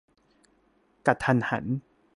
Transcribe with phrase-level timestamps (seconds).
[1.07, 1.65] กะทันหัน